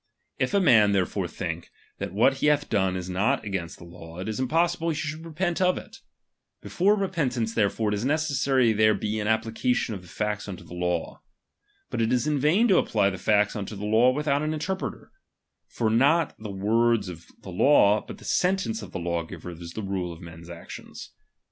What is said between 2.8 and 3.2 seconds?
is